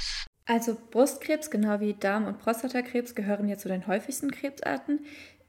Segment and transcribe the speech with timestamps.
[0.00, 0.26] Campus.
[0.46, 5.00] Also Brustkrebs genau wie Darm- und Prostatakrebs gehören ja zu den häufigsten Krebsarten.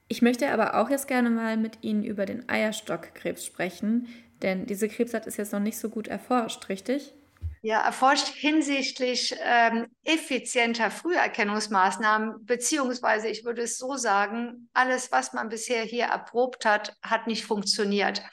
[0.08, 4.08] Ich möchte aber auch jetzt gerne mal mit Ihnen über den Eierstockkrebs sprechen,
[4.42, 7.14] denn diese Krebsart ist jetzt noch nicht so gut erforscht, richtig?
[7.64, 15.50] Ja, erforscht hinsichtlich ähm, effizienter Früherkennungsmaßnahmen, beziehungsweise ich würde es so sagen, alles, was man
[15.50, 18.24] bisher hier erprobt hat, hat nicht funktioniert.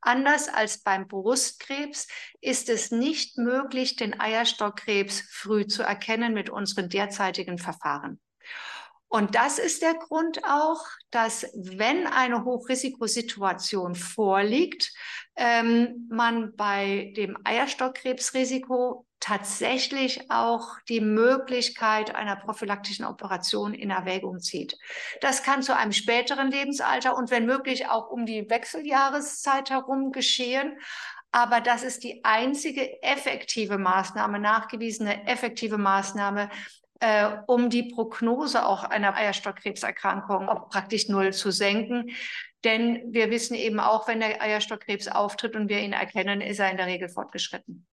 [0.00, 2.08] Anders als beim Brustkrebs
[2.40, 8.18] ist es nicht möglich, den Eierstockkrebs früh zu erkennen mit unseren derzeitigen Verfahren.
[9.08, 14.92] Und das ist der Grund auch, dass wenn eine Hochrisikosituation vorliegt,
[15.36, 24.76] ähm, man bei dem Eierstockkrebsrisiko tatsächlich auch die Möglichkeit einer prophylaktischen Operation in Erwägung zieht.
[25.20, 30.78] Das kann zu einem späteren Lebensalter und wenn möglich auch um die Wechseljahreszeit herum geschehen.
[31.30, 36.48] Aber das ist die einzige effektive Maßnahme, nachgewiesene effektive Maßnahme,
[37.00, 42.10] äh, um die Prognose auch einer Eierstockkrebserkrankung auf praktisch null zu senken.
[42.64, 46.70] Denn wir wissen eben auch, wenn der Eierstockkrebs auftritt und wir ihn erkennen, ist er
[46.70, 47.86] in der Regel fortgeschritten.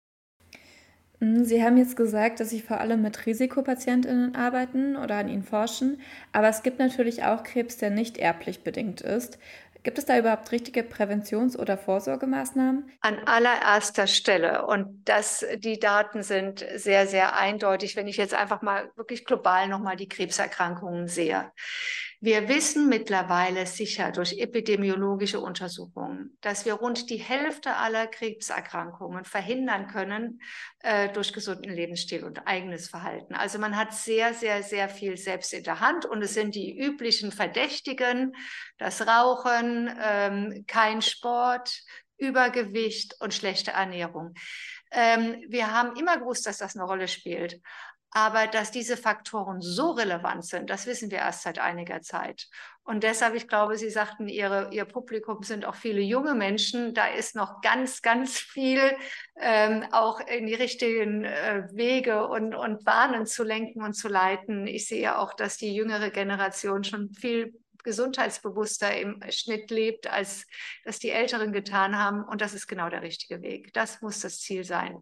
[1.20, 5.44] Mhm, Sie haben jetzt gesagt, dass Sie vor allem mit Risikopatientinnen arbeiten oder an ihnen
[5.44, 9.38] forschen, aber es gibt natürlich auch Krebs, der nicht erblich bedingt ist.
[9.84, 12.89] Gibt es da überhaupt richtige Präventions- oder Vorsorgemaßnahmen?
[13.02, 14.66] An allererster Stelle.
[14.66, 19.67] Und das, die Daten sind sehr, sehr eindeutig, wenn ich jetzt einfach mal wirklich global
[19.67, 21.52] nochmal die Krebserkrankungen sehe.
[22.26, 29.88] Wir wissen mittlerweile sicher durch epidemiologische Untersuchungen, dass wir rund die Hälfte aller Krebserkrankungen verhindern
[29.88, 30.40] können
[30.80, 33.36] äh, durch gesunden Lebensstil und eigenes Verhalten.
[33.36, 36.80] Also man hat sehr, sehr, sehr viel selbst in der Hand und es sind die
[36.80, 38.32] üblichen Verdächtigen,
[38.78, 41.78] das Rauchen, ähm, kein Sport,
[42.18, 44.34] Übergewicht und schlechte Ernährung.
[44.92, 47.60] Ähm, wir haben immer gewusst, dass das eine Rolle spielt.
[48.16, 52.47] Aber dass diese Faktoren so relevant sind, das wissen wir erst seit einiger Zeit.
[52.83, 56.94] Und deshalb, ich glaube, Sie sagten, Ihre, Ihr Publikum sind auch viele junge Menschen.
[56.94, 58.96] Da ist noch ganz, ganz viel
[59.40, 64.68] ähm, auch in die richtigen äh, Wege und, und Bahnen zu lenken und zu leiten.
[64.68, 70.46] Ich sehe auch, dass die jüngere Generation schon viel gesundheitsbewusster im Schnitt lebt, als
[70.85, 72.23] das die Älteren getan haben.
[72.23, 73.73] Und das ist genau der richtige Weg.
[73.73, 75.02] Das muss das Ziel sein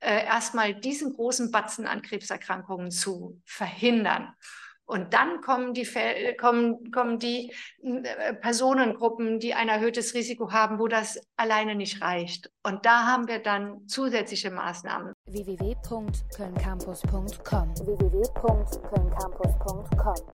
[0.00, 4.34] äh, erstmal diesen großen Batzen an Krebserkrankungen zu verhindern.
[4.86, 5.88] Und dann kommen die,
[6.38, 12.50] kommen, kommen die äh, Personengruppen, die ein erhöhtes Risiko haben, wo das alleine nicht reicht.
[12.62, 15.14] Und da haben wir dann zusätzliche Maßnahmen.
[15.26, 18.24] www.kölncampus.com www